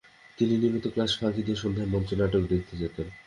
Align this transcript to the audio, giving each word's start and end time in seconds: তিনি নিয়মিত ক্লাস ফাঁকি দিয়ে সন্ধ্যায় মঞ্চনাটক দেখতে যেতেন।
তিনি 0.37 0.53
নিয়মিত 0.57 0.85
ক্লাস 0.87 1.11
ফাঁকি 1.19 1.41
দিয়ে 1.43 1.61
সন্ধ্যায় 1.63 1.91
মঞ্চনাটক 1.93 2.43
দেখতে 2.53 2.73
যেতেন। 2.77 3.07